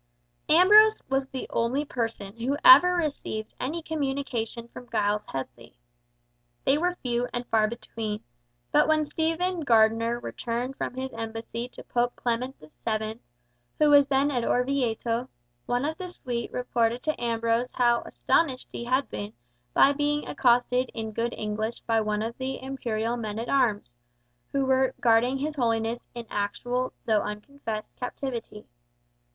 [0.49, 5.77] Ambrose was the only person who ever received any communication from Giles Headley.
[6.65, 8.23] They were few and far between,
[8.71, 13.19] but when Stephen Gardiner returned from his embassy to Pope Clement VII.,
[13.77, 15.29] who was then at Orvieto,
[15.67, 19.33] one of the suite reported to Ambrose how astonished he had been
[19.71, 23.91] by being accosted in good English by one of the imperial men at arms,
[24.51, 28.65] who were guarding his Holiness in actual though unconfessed captivity.